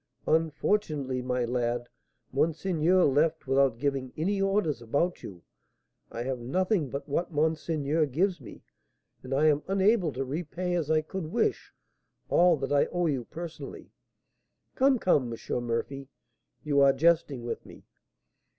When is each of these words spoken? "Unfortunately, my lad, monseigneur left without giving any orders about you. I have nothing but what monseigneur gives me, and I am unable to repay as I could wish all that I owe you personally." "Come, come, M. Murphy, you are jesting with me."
"Unfortunately, 0.25 1.21
my 1.21 1.45
lad, 1.45 1.87
monseigneur 2.33 3.03
left 3.05 3.45
without 3.45 3.77
giving 3.77 4.11
any 4.17 4.41
orders 4.41 4.81
about 4.81 5.21
you. 5.21 5.43
I 6.11 6.23
have 6.23 6.39
nothing 6.39 6.89
but 6.89 7.07
what 7.07 7.31
monseigneur 7.31 8.07
gives 8.07 8.41
me, 8.41 8.63
and 9.21 9.31
I 9.31 9.45
am 9.45 9.61
unable 9.67 10.11
to 10.13 10.25
repay 10.25 10.73
as 10.73 10.89
I 10.89 11.01
could 11.03 11.27
wish 11.31 11.71
all 12.29 12.57
that 12.57 12.71
I 12.73 12.87
owe 12.87 13.05
you 13.05 13.25
personally." 13.25 13.91
"Come, 14.73 14.97
come, 14.97 15.31
M. 15.31 15.63
Murphy, 15.65 16.07
you 16.63 16.81
are 16.81 16.93
jesting 16.93 17.45
with 17.45 17.63
me." 17.63 17.83